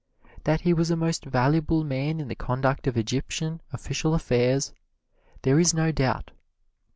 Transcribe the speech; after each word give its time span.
That 0.45 0.61
he 0.61 0.73
was 0.73 0.89
a 0.89 0.95
most 0.95 1.25
valuable 1.25 1.83
man 1.83 2.19
in 2.19 2.27
the 2.27 2.33
conduct 2.33 2.87
of 2.87 2.97
Egyptian 2.97 3.61
official 3.71 4.15
affairs, 4.15 4.73
there 5.43 5.59
is 5.59 5.75
no 5.75 5.91
doubt. 5.91 6.31